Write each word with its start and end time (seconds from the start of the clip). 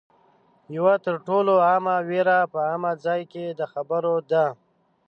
یوه 0.75 0.93
تر 1.05 1.15
ټولو 1.27 1.53
عامه 1.67 1.95
وېره 2.09 2.37
په 2.53 2.59
عامه 2.67 2.91
ځای 3.05 3.21
کې 3.33 3.45
د 3.59 3.61
خبرو 3.73 4.15
ده 4.31 4.45